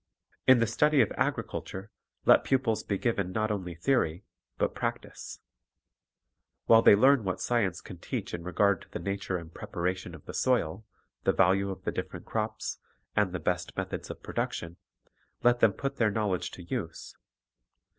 In 0.47 0.57
the 0.57 0.65
study 0.65 1.01
of 1.01 1.11
agriculture, 1.11 1.91
let 2.25 2.43
pupils 2.43 2.81
be 2.83 2.97
given 2.97 3.31
not 3.31 3.51
only 3.51 3.75
theory, 3.75 4.23
but 4.57 4.73
practise. 4.73 5.39
While 6.65 6.81
they 6.81 6.95
learn 6.95 7.23
what 7.23 7.39
sci 7.39 7.59
ence 7.61 7.81
can 7.81 7.99
teach 7.99 8.33
in 8.33 8.43
regard 8.43 8.81
to 8.81 8.89
the 8.89 8.97
nature 8.97 9.37
and 9.37 9.53
preparation 9.53 10.15
of 10.15 10.25
the 10.25 10.33
soil, 10.33 10.83
the 11.23 11.33
value 11.33 11.69
of 11.69 11.83
different 11.93 12.25
crops, 12.25 12.79
and 13.15 13.31
the 13.31 13.37
best 13.39 13.77
methods 13.77 14.09
of 14.09 14.23
production, 14.23 14.77
let 15.43 15.59
them 15.59 15.71
put 15.73 15.97
their 15.97 16.09
knowledge 16.09 16.49
to 16.53 16.63
use. 16.63 17.15